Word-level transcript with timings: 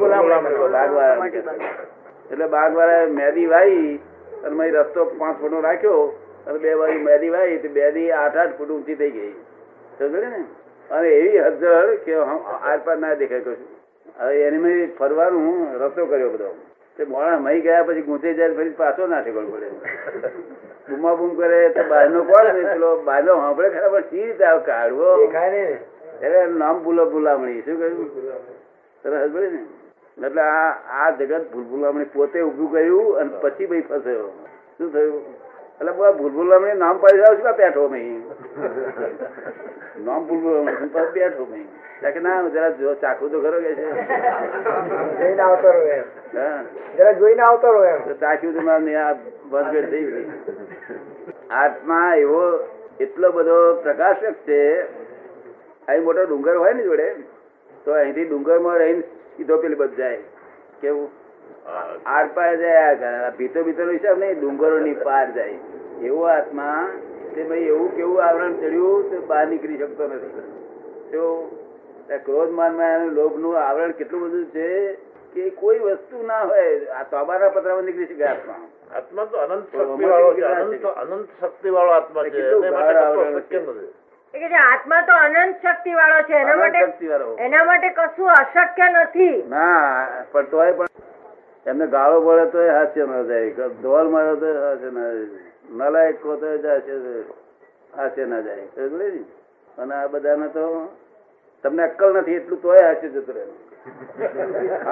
બાગવાળા 0.00 1.26
એટલે 2.30 2.46
બાગવાળા 2.46 3.06
મેદી 3.18 3.46
વાઈ 3.46 4.00
અને 4.44 4.70
રસ્તો 4.70 5.04
પાંચ 5.18 5.40
ફૂટનો 5.40 5.60
રાખ્યો 5.60 6.04
અને 6.46 6.58
બે 6.58 6.74
બાજુ 6.74 6.98
મેદી 7.08 7.32
વાઈ 7.36 7.58
તો 7.58 7.68
બેદી 7.68 8.10
આઠ 8.12 8.36
આઠ 8.36 8.56
ફૂટ 8.58 8.70
ઊંચી 8.70 8.94
થઈ 8.94 9.10
ગઈ. 9.10 9.34
સમજે 9.98 10.28
ને? 10.34 10.40
અને 10.90 11.08
એવી 11.08 11.38
હજળ 11.38 11.90
કે 12.04 12.14
આર 12.14 12.78
પાર 12.84 12.98
ના 12.98 13.14
દેખાય 13.14 13.40
કશું 13.40 13.58
હવે 14.20 14.42
એની 14.46 14.58
મેં 14.58 14.92
ફરવાનું 14.98 15.78
રસ્તો 15.82 16.06
કર્યો 16.06 16.30
બધો. 16.30 16.50
તે 16.96 17.04
મોડા 17.04 17.38
મહી 17.38 17.60
ગયા 17.60 17.84
પછી 17.84 18.02
ગુંચે 18.02 18.34
જાય 18.34 18.54
ફરી 18.54 18.76
પાછો 18.82 19.06
ના 19.06 19.22
ઠેકણ 19.22 19.48
પડે. 19.52 19.68
બૂમા 20.88 21.14
બૂમ 21.14 21.32
કરે 21.36 21.58
તો 21.70 21.82
બહારનો 21.88 22.22
કોણ 22.24 22.52
ને 22.54 22.62
પેલો 22.72 22.90
બહારનો 23.08 23.32
સાંભળે 23.40 23.70
ખરા 23.70 23.90
પણ 23.94 24.04
સી 24.10 24.26
રીતે 24.26 24.44
આવ 24.44 24.60
કાઢવો? 24.68 25.08
એટલે 26.22 26.46
નામ 26.60 26.76
ભૂલો 26.84 27.10
ભૂલામણી. 27.10 27.62
શું 27.64 27.76
કહ્યું? 27.78 28.08
સરસ 29.04 29.32
પડે 29.32 29.48
ને? 29.50 29.60
એટલે 30.18 30.42
આ 30.42 30.70
આ 30.98 31.10
જગત 31.10 31.50
ભૂલભુલામણી 31.52 32.04
પોતે 32.04 32.38
ઉભું 32.40 32.70
કર્યું 32.70 33.18
અને 33.20 33.30
પછી 33.42 33.66
ભાઈ 33.66 33.82
ફસાયો. 33.82 34.30
શું 34.78 34.92
થયું? 34.92 35.22
એટલે 35.80 35.92
ભૂલભુલામણી 36.18 36.78
નામ 36.78 37.00
પાડી 37.00 37.22
જાવ 37.22 37.34
છું 37.40 37.56
બેઠો 37.56 37.88
મેં 37.88 38.22
નામ 40.04 40.20
ભૂલભુલામણી 40.28 40.90
શું 40.92 41.12
બેઠો 41.14 41.44
મેં 41.50 41.66
ત્યાં 42.00 42.14
કે 42.14 42.20
ના 42.20 42.38
જરા 42.48 42.70
જો 42.80 42.94
ચાખું 42.94 43.30
તો 43.30 43.40
ખરો 43.40 43.58
કે 43.60 43.74
છે. 43.74 43.86
જોઈને 45.18 45.42
આવતો 45.42 45.68
રહો 45.70 45.84
એમ. 45.96 46.06
હા. 46.34 46.60
જરા 46.96 47.12
જોઈને 47.12 47.42
આવતો 47.42 47.72
રહો 47.72 47.84
એમ. 47.84 48.00
ચાખ્યું 48.20 48.54
તો 48.54 48.60
મારે 48.60 48.96
આ 48.96 49.14
બંધ 49.50 49.90
થઈ 49.90 50.04
ગઈ. 50.04 50.26
આત્મા 51.50 52.08
એવો 52.16 52.42
એટલો 53.00 53.32
બધો 53.32 53.56
પ્રકાશક 53.82 54.44
છે 54.46 54.60
અહીં 55.88 56.04
મોટો 56.04 56.24
ડુંગર 56.24 56.56
હોય 56.56 56.72
ને 56.72 56.82
જોડે 56.82 57.08
તો 57.84 57.90
અહીંથી 57.92 58.24
ડુંગરમાં 58.24 58.78
રહીને 58.78 59.02
સીધો 59.36 59.58
પેલી 59.58 59.80
બધ 59.82 59.96
જાય 59.96 60.20
કેવું 60.80 61.08
આર 62.14 62.26
પાર 62.36 62.52
જાય 62.56 63.32
ભીતો 63.38 63.64
ભીતો 63.64 63.88
હિસાબ 63.90 64.18
નહીં 64.18 64.38
ડુંગરો 64.40 64.78
ની 64.80 64.94
પાર 65.08 65.26
જાય. 65.32 65.58
એવો 66.02 66.22
આત્મા 66.28 66.80
તે 67.34 67.40
ભાઈ 67.42 67.68
એવું 67.68 67.90
કેવું 67.96 68.24
આવરણ 68.24 68.54
ચડ્યું 68.60 69.10
તે 69.10 69.16
બહાર 69.26 69.44
નીકળી 69.48 69.78
શકતો 69.78 70.04
નથી. 70.06 70.46
તો 71.12 71.22
ક્રોધ 72.24 72.52
માનમાં 72.52 73.10
લોભનું 73.14 73.58
આવરણ 73.58 73.92
કેટલું 73.92 74.24
બધું 74.24 74.46
છે 74.52 74.68
કે 75.34 75.50
કોઈ 75.60 75.80
વસ્તુ 75.80 76.16
ના 76.26 76.42
હોય. 76.44 76.70
આ 76.96 77.04
તોબાના 77.04 77.50
પતરામાં 77.50 77.86
નીકળી 77.86 78.10
શકે 78.10 78.24
આત્મા. 78.24 78.62
આત્મા 78.94 79.26
તો 79.26 79.36
અનંત 79.44 79.64
શક્તિ 79.72 80.04
વાળો 80.10 80.30
છે. 80.34 80.44
અનંત 81.02 81.30
શક્તિ 81.40 81.68
વાળો 81.70 81.92
આત્મા 81.92 82.24
છે. 82.24 82.42
એ 84.34 84.38
કે 84.38 84.58
આત્મા 84.60 85.02
તો 85.08 85.14
અનંત 85.26 85.62
શક્તિ 85.64 85.92
વાળો 85.98 86.18
છે. 86.28 86.34
એના 86.42 86.56
માટે 86.62 86.80
એના 87.46 87.64
માટે 87.68 87.88
કશું 87.98 88.30
અશક્ય 88.32 88.86
નથી. 88.88 89.36
ના 89.54 90.24
પણ 90.32 90.50
તોય 90.50 90.72
પણ 90.80 90.90
એમને 91.72 91.86
ગાળો 91.94 92.18
પડે 92.26 92.44
તો 92.54 92.58
હાસ્ય 92.76 93.04
ન 93.06 93.14
જાય. 93.30 93.68
ધોલ 93.86 94.06
મારે 94.14 94.34
તો 94.42 94.48
હાસ્ય 94.66 94.90
ના 94.98 95.08
જાય. 95.14 95.40
નલાયક 95.80 96.16
કહો 96.22 96.32
તો 96.42 96.46
હાસ્ય 97.96 98.24
ના 98.26 98.42
જાય? 98.46 98.66
અને 99.78 99.94
આ 99.94 100.08
બધાને 100.12 100.48
તો 100.58 100.64
તમને 101.64 101.82
અક્કલ 101.88 102.10
નથી 102.20 102.38
એટલું 102.42 102.62
તોય 102.66 102.82
હાસ્ય 102.88 103.08
જતું 103.16 103.34
રહે. 103.36 103.44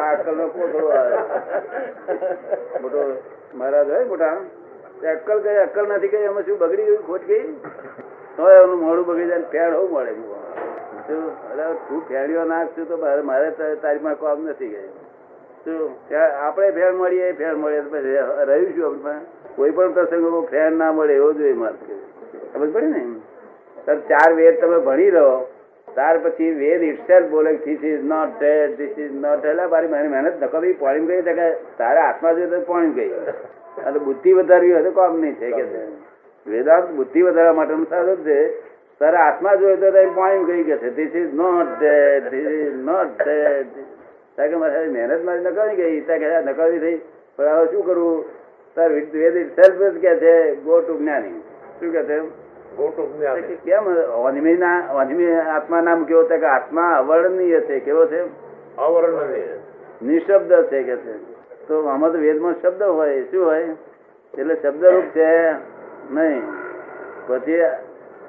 આ 0.01 0.09
અક્કલ 0.15 0.35
નો 0.41 0.47
કોથળો 0.57 0.89
આવે. 0.99 1.17
મોટો 2.83 3.01
મહારાજ 3.55 3.89
હોય 3.95 4.05
મોટા. 4.13 4.37
અક્કલ 5.15 5.39
કઈ 5.47 5.59
અક્કલ 5.69 5.85
નથી 5.93 6.13
કઈ? 6.17 6.25
એમાં 6.33 6.45
શું 6.51 6.59
બગડી 6.65 6.87
ગયું? 6.91 7.07
ખોટ 7.07 7.25
ગઈ? 7.33 7.47
તોય 8.37 8.55
એનું 8.55 8.81
મોડું 8.81 9.07
બગડી 9.07 9.27
જાય 9.27 9.41
પેડ 9.41 9.75
હોવું 9.75 9.93
મળે 9.93 10.13
તું 11.89 12.09
ફેડ્યો 12.09 12.45
નાખશું 12.45 12.89
તો 12.89 12.97
મારે 13.23 13.51
તા- 13.51 13.75
તારીમાં 13.75 14.15
કામ 14.15 14.45
નથી 14.45 14.69
ગયું 14.69 15.91
આપણે 16.41 16.71
ફેર 16.71 16.93
મળીએ 16.93 17.33
ફેર 17.33 17.55
મળીએ 17.55 17.81
પછી 17.81 18.17
રહ્યું 18.45 18.77
છું 18.77 18.87
આપણે 18.87 19.13
કોઈ 19.57 19.71
પણ 19.71 19.93
પ્રસંગોમાં 19.93 20.43
ફેર 20.43 20.71
ના 20.71 20.93
મળે, 20.93 21.15
એવો 21.15 21.33
જોઈએ 21.33 21.53
મારે. 21.53 21.95
ખબર 22.55 22.67
પડે 22.67 22.87
ને? 22.87 23.07
સર 23.87 23.97
ચાર 23.97 24.33
વેદ 24.33 24.61
તમે 24.61 24.79
ભણી 24.79 25.11
રહો, 25.11 25.49
ત્યાર 25.95 26.19
પછી 26.19 26.51
વેદ 26.51 26.83
ઇટસેલ્ફ 26.83 27.29
બોલે 27.29 27.55
this 27.57 27.85
is 27.85 28.05
not 28.05 28.41
dead 28.41 28.77
this 28.77 28.99
is 28.99 29.13
not 29.13 29.45
એટલે 29.45 29.67
મારી 29.67 29.89
મારી 29.89 30.09
મહેનત 30.09 30.43
નકરી 30.43 30.73
પોણી 30.73 31.07
ગઈ, 31.07 31.23
તો 31.23 31.33
કે 31.33 31.51
તારે 31.51 31.99
આત્મા 31.99 32.33
જોઈએ 32.33 32.47
તો 32.47 32.61
પોણી 32.61 32.91
ગઈ. 32.91 33.09
અને 33.85 33.99
બુદ્ધિ 33.99 34.33
વધારવી 34.33 34.73
હોય 34.73 34.83
તો 34.83 34.91
કામ 34.91 35.21
નહીં 35.21 35.35
છે 35.35 35.51
કે. 35.51 36.04
વેદાંત 36.47 36.91
બુદ્ધિ 36.91 37.23
વધારવા 37.23 37.53
માટેનું 37.53 37.87
સાધન 37.89 38.17
છે. 38.17 38.61
તારે 38.99 39.17
આત્મા 39.17 39.55
જોઈએ 39.55 39.77
તો 39.77 39.91
તારી 39.91 40.11
પાણી 40.15 40.45
ગઈ 40.45 40.63
કે 40.63 40.77
છે? 40.77 40.91
This 40.91 41.17
is 41.17 41.35
not 41.35 41.81
dead 41.81 42.29
this 42.29 42.47
is 42.47 42.75
not 42.75 43.07
dead 43.23 43.67
ત્યાં 44.37 44.49
કે 44.49 44.57
મારે 44.57 44.89
મહેનત 44.89 45.25
મારી 45.25 45.41
નકારી 45.41 45.77
ગઈ. 45.77 46.01
ત્યાં 46.01 46.19
કે 46.19 46.35
આ 46.35 46.69
થઈ. 46.69 47.01
પણ 47.37 47.45
હવે 47.45 47.67
શું 47.67 47.87
કરવું 47.87 48.25
તાર 48.75 48.93
વેદ 48.93 49.61
સેલ્ફ 49.61 49.95
જ 49.95 49.99
કે 49.99 50.17
છે 50.17 50.55
ગો 50.55 50.81
ટુ 50.81 50.99
જ્ઞાની. 50.99 51.41
શું 51.81 51.93
કે 51.93 52.05
છે 52.05 53.55
કેમ? 53.55 53.95
અનિમય 54.25 54.57
ના 54.57 54.81
અનિમય 54.81 55.35
આત્મા 55.35 55.81
નામ 55.81 56.05
કેવો 56.05 56.25
છે? 56.25 56.37
કે 56.37 56.47
આત્મા 56.47 56.91
અવર્ણનીય 56.91 57.61
છે. 57.61 57.81
કેવો 57.81 58.07
છે 58.07 58.21
અવર્ણનીય. 58.77 59.47
નિશબ્દ 60.03 60.65
છે 60.65 60.83
કે 60.83 60.97
છે. 60.97 61.13
તો 61.67 61.87
આમાં 61.87 62.13
તો 62.13 62.19
વેદમાં 62.19 62.55
શબ્દ 62.63 62.83
હોય. 62.83 63.23
શું 63.23 63.47
હોય? 63.47 63.69
એટલે 64.39 64.57
શબ્દરૂપ 64.63 65.05
છે. 65.05 65.53
નહીં. 66.11 66.43
પછી 67.27 67.61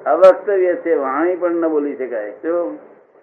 અવક્તવ્ય 0.06 0.74
છે, 0.74 0.94
વાણી 0.94 1.36
પણ 1.36 1.50
ન 1.50 1.68
બોલી 1.68 1.96
શકાય. 1.96 2.30
શું? 2.30 2.78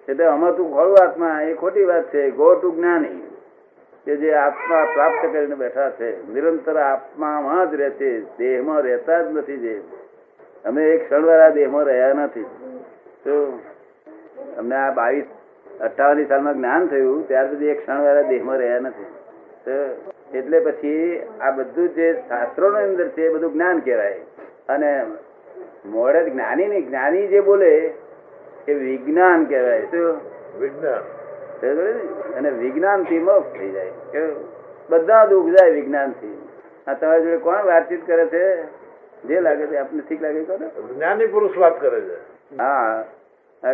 એટલે 0.09 0.25
તું 0.57 0.73
ખોળું 0.73 0.97
આત્મા, 1.03 1.41
એ 1.41 1.53
ખોટી 1.53 1.83
વાત 1.83 2.13
છે. 2.13 2.31
ગો 2.31 2.55
ટુ 2.55 2.71
જ્ઞાની, 2.71 3.27
કે 4.05 4.15
જે 4.15 4.33
આત્મા 4.33 4.85
પ્રાપ્ત 4.93 5.33
કરીને 5.33 5.55
બેઠા 5.55 5.89
છે. 5.89 6.33
નિરંતર 6.33 6.77
આત્મામાં 6.77 7.71
જ 7.71 7.75
રહે 7.75 8.21
દેહમાં 8.37 8.81
રહેતા 8.81 9.21
જ 9.21 9.31
નથી 9.31 9.57
જે. 9.57 9.81
અમે 10.65 10.91
એક 10.91 11.09
ક્ષણવાળા 11.09 11.49
દેહમાં 11.49 11.83
રહ્યા 11.83 12.13
નથી. 12.13 12.43
તો 13.23 13.59
અમને 14.57 14.75
આ 14.75 14.91
બાવીસ 14.91 15.25
અઠ્ઠાવન 15.81 16.25
સાલમાં 16.25 16.53
જ્ઞાન 16.53 16.87
થયું, 16.87 17.27
ત્યાર 17.27 17.47
પછી 17.47 17.65
એક 17.65 17.81
ક્ષણવાળા 17.81 18.21
દેહમાં 18.21 18.57
રહ્યા 18.57 18.79
નથી. 18.79 19.05
એટલે 20.33 20.59
પછી 20.59 21.21
આ 21.41 21.51
બધું 21.51 21.89
જે 21.89 22.13
શાસ્ત્રોની 22.13 22.83
અંદર 22.83 23.07
છે 23.07 23.25
એ 23.25 23.33
બધું 23.33 23.53
જ્ઞાન 23.53 23.79
કહેવાય. 23.79 24.21
અને 24.69 25.05
મોડે 25.85 26.29
જ્ઞાની 26.29 26.67
નહીં 26.67 26.87
જ્ઞાની 26.87 27.27
જે 27.27 27.39
બોલે 27.39 27.93
એ 28.67 28.73
વિજ્ઞાન 28.73 29.45
કહેવાય. 29.45 29.81
શું? 29.81 30.19
વિજ્ઞાન. 30.59 30.99
અને 32.33 32.49
વિજ્ઞાનથી 32.49 33.19
મોક્ષ 33.19 33.59
થઈ 33.59 33.71
જાય. 33.71 33.89
કે 34.11 34.21
બધા 34.89 35.25
દુઃખ 35.25 35.47
જાય 35.47 35.71
વિજ્ઞાનથી 35.71 36.47
આ 36.87 36.93
તમારી 36.93 37.23
જોડે 37.23 37.37
કોણ 37.37 37.63
વાતચીત 37.65 38.07
કરે 38.07 38.25
છે? 38.25 38.63
જે 39.23 39.41
લાગે 39.41 39.65
છે 39.65 39.77
આપને 39.77 40.01
ઠીક 40.09 40.21
લાગે 40.21 40.43
કરો 40.43 40.93
જ્ઞાની 40.93 41.27
પુરુષ 41.27 41.57
વાત 41.57 41.81
કરે 41.81 42.01
છે. 42.01 42.15
હા. 42.57 43.03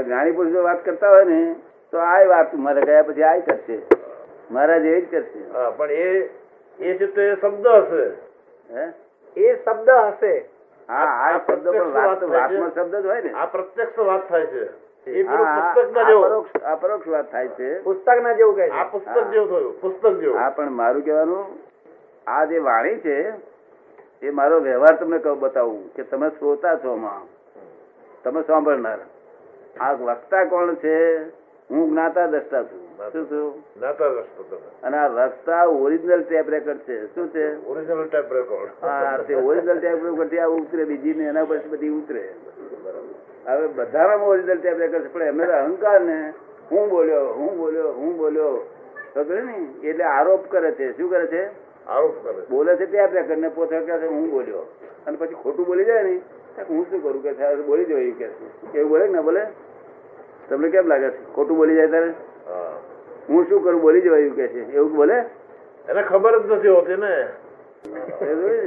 જ્ઞાની 0.06 0.32
પુરુષ 0.32 0.56
વાત 0.56 0.86
કરતા 0.86 1.10
હોય 1.10 1.24
ને 1.24 1.56
તો 1.92 1.98
આ 1.98 2.24
વાત 2.24 2.56
મારે 2.56 2.82
ગયા 2.82 3.02
પછી 3.02 3.24
આ 3.24 3.38
કરશે. 3.38 3.99
મારા 4.50 4.80
જેવી 4.80 5.02
જ 5.02 5.08
કરશે. 5.08 5.40
હા 5.54 5.72
પણ 5.72 5.92
એ 5.92 6.30
એ 6.80 6.98
છે 6.98 7.08
તો 7.08 7.22
એ 7.22 7.36
શબ્દ 7.36 7.68
હશે 7.68 8.06
હે? 8.70 8.86
એ 9.38 9.56
શબ્દ 9.56 9.90
હશે. 9.90 10.46
હા 10.90 11.08
આ 11.26 11.40
શબ્દ 11.40 11.66
પણ 11.68 11.92
વાત 11.94 12.22
વાતમાં 12.22 12.72
શબ્દ 12.72 12.96
જ 12.96 13.06
હોય 13.06 13.22
ને. 13.22 13.32
આ 13.34 13.46
પ્રત્યક્ષ 13.46 13.98
વાત 13.98 14.28
થાય 14.30 14.46
છે. 14.46 14.64
એ 15.08 15.24
હા, 15.24 15.32
પેલું 15.32 15.46
હા, 15.46 15.74
પુસ્તક 15.74 15.92
ના 15.96 16.04
જેવું. 16.04 16.30
પરોક્ષ- 16.30 16.64
આ 16.64 16.76
પરોક્ષ 16.76 17.08
વાત 17.08 17.32
થાય 17.32 17.48
છે. 17.48 17.80
પુસ્તક 17.80 18.08
ના 18.22 18.34
જેવું 18.34 18.56
કહે 18.56 18.70
આ 18.72 18.84
પુસ્તક 18.84 19.32
જેવું 19.32 19.48
થયું 19.50 19.74
પુસ્તક 19.82 20.20
જેવું. 20.20 20.40
હા 20.40 20.50
પણ 20.50 20.70
મારું 20.72 21.04
કહેવાનું 21.04 21.46
આ 22.28 22.46
જે 22.46 22.60
વાણી 22.60 23.00
છે 23.00 23.34
એ 24.22 24.32
મારો 24.32 24.60
વ્યવહાર 24.60 24.98
તમને 24.98 25.20
કહું 25.20 25.40
બતાવું 25.40 25.90
કે 25.96 26.04
તમે 26.04 26.30
શ્રોતા 26.30 26.78
છો 26.78 26.96
માં 26.96 27.22
તમે 28.24 28.44
સાંભળનાર. 28.44 29.00
આ 29.80 29.94
વક્તા 29.94 30.46
કોણ 30.46 30.76
છે? 30.76 30.96
હું 31.70 31.90
જ્ઞાતા 31.90 32.28
દ્રષ્ટા 32.28 32.64
છું. 32.64 32.89
શું 33.00 33.30
છું 33.30 33.64
નાતા 33.82 34.08
રસ્તો 34.08 34.44
તમે 34.44 34.70
અને 34.84 34.98
આ 34.98 35.26
રસ્તા 35.26 35.66
ઓરિજિનલ 35.68 36.24
ટેપ 36.24 36.50
રેકર્ડ 36.50 36.80
છે. 36.80 36.98
શું 37.16 37.28
છે? 37.34 37.46
ઓરિજિનલ 37.68 38.08
ટેપ 38.08 38.34
રેકોર્ડ 38.34 38.72
હા 38.82 39.18
તે 39.28 39.36
ઓરિજિનલ 39.36 39.80
ટેપ 39.80 40.04
રેકોર્ડ 40.04 40.34
આ 40.38 40.48
ઉતરે 40.48 40.86
બીજી 40.86 41.14
ને 41.14 41.24
એના 41.24 41.46
પછી 41.46 41.70
બધી 41.70 41.90
ઉતરે. 41.90 42.24
હવે 43.48 43.68
બધામાં 43.68 44.28
ઓરિજિનલ 44.28 44.60
ટેપ 44.60 44.78
રેકોર્ડ 44.78 45.04
છે 45.04 45.14
પણ 45.14 45.22
એમને 45.22 45.44
અહંકાર 45.44 46.02
ને 46.02 46.34
હું 46.72 46.90
બોલ્યો 46.90 47.34
હું 47.34 47.58
બોલ્યો 47.58 47.94
હું 47.94 48.18
બોલ્યો. 48.18 48.54
ખબર 49.14 49.42
ને 49.44 49.56
એટલે 49.84 50.04
આરોપ 50.04 50.48
કરે 50.50 50.72
છે. 50.72 50.92
શું 50.98 51.10
કરે 51.10 51.28
છે? 51.28 51.44
આરોપ 51.88 52.24
કરે 52.24 52.44
બોલે 52.50 52.76
છે 52.76 52.86
ટેપ 52.86 53.14
રેકર્ડ 53.14 53.40
ને 53.40 53.50
પોતે 53.50 53.80
કહે 53.80 53.98
છે 53.98 54.08
હું 54.08 54.30
બોલ્યો. 54.30 54.66
અને 55.08 55.18
પછી 55.18 55.36
ખોટું 55.44 55.66
બોલી 55.66 55.86
જાય 55.86 56.04
ને 56.04 56.22
હું 56.70 56.86
શું 56.90 57.02
કરું? 57.04 57.22
કે 57.24 57.56
બોલી 57.66 57.86
જવાયું 57.86 58.18
કે 58.18 58.80
એવું 58.80 58.90
બોલે 58.90 59.08
ને 59.08 59.22
બોલે? 59.22 59.44
તમને 60.50 60.70
કેમ 60.70 60.88
લાગે 60.88 61.10
છે? 61.10 61.34
ખોટું 61.36 61.58
બોલી 61.58 61.76
જાય 61.76 61.88
ત્યારે 61.88 62.14
હા. 62.50 62.78
શું 63.28 63.64
કરું? 63.64 63.82
બોલી 63.82 64.02
જવાયું 64.02 64.36
કે 64.36 64.48
છે. 64.48 64.74
એવું 64.74 64.96
બોલે? 64.96 65.18
એને 65.90 66.02
ખબર 66.04 66.40
જ 66.40 66.52
નથી 66.52 66.68
હોતી 66.68 66.96
ને. 66.96 67.28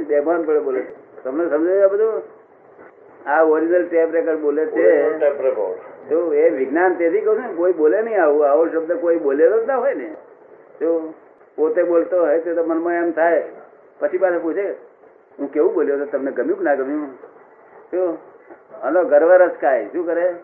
બેભાન 0.03 0.43
પડે 0.43 0.59
બોલે. 0.59 0.85
તમને 1.23 1.49
સમજાય 1.49 1.87
બધું? 1.87 2.21
આ 3.25 3.43
ઓરિજિનલ 3.43 3.87
ટેપ 3.87 4.11
રેકર્ડ 4.11 4.39
બોલે 4.39 4.65
છે. 4.65 5.19
તો 6.09 6.33
એ 6.33 6.49
વિજ્ઞાન 6.49 6.95
તેથી 6.95 7.21
કહું 7.21 7.39
ને 7.39 7.53
કોઈ 7.55 7.73
બોલે 7.73 8.01
નહીં 8.01 8.23
આવું. 8.23 8.49
આવો 8.49 8.67
શબ્દ 8.67 8.91
કોઈ 8.93 9.17
બોલેલો 9.17 9.63
જ 9.63 9.67
ના 9.67 9.77
હોય 9.77 9.93
ને. 9.93 10.15
જો 10.81 11.13
પોતે 11.55 11.83
બોલતો 11.83 12.17
હોય 12.21 12.39
તો 12.39 12.55
તો 12.55 12.63
મનમાં 12.63 12.93
એમ 12.93 13.11
થાય. 13.11 13.43
પછી 13.99 14.17
પાછું 14.17 14.41
પૂછે 14.41 14.65
હું 15.39 15.51
કેવું 15.51 15.73
બોલ્યો 15.73 15.97
તો? 15.97 16.05
તમને 16.05 16.31
ગમ્યું 16.31 16.57
કે 16.57 16.63
ના 16.63 16.75
ગમ્યું? 16.75 18.17
આનો 18.83 19.03
ગર્વ 19.03 19.31
રસકાય 19.31 19.85
શું 19.85 20.05
કરે? 20.05 20.35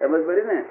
સમજ 0.00 0.26
પડી 0.26 0.42
ને. 0.42 0.64